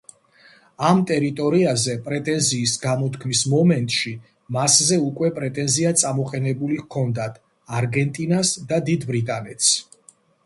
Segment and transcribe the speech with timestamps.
[0.85, 4.13] ამ ტერიტორიაზე პრეტენზიის გამოთქმის მომენტში
[4.57, 7.37] მასზე უკვე პრეტენზია წამოყენებული ჰქონდათ
[7.81, 9.69] არგენტინას და დიდ ბრიტანეთს.